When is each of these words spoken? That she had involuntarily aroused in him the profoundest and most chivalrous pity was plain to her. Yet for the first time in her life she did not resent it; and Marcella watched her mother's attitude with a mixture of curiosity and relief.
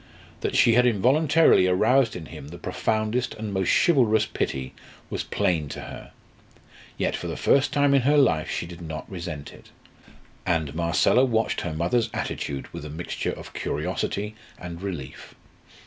That 0.39 0.55
she 0.55 0.73
had 0.73 0.87
involuntarily 0.87 1.67
aroused 1.67 2.15
in 2.15 2.25
him 2.25 2.47
the 2.47 2.57
profoundest 2.57 3.35
and 3.35 3.53
most 3.53 3.69
chivalrous 3.69 4.25
pity 4.25 4.73
was 5.11 5.23
plain 5.23 5.69
to 5.69 5.81
her. 5.81 6.11
Yet 6.97 7.15
for 7.15 7.27
the 7.27 7.37
first 7.37 7.71
time 7.71 7.93
in 7.93 8.01
her 8.01 8.17
life 8.17 8.49
she 8.49 8.65
did 8.65 8.81
not 8.81 9.07
resent 9.07 9.53
it; 9.53 9.69
and 10.43 10.73
Marcella 10.73 11.23
watched 11.23 11.61
her 11.61 11.73
mother's 11.75 12.09
attitude 12.15 12.67
with 12.73 12.83
a 12.83 12.89
mixture 12.89 13.29
of 13.33 13.53
curiosity 13.53 14.33
and 14.57 14.81
relief. 14.81 15.35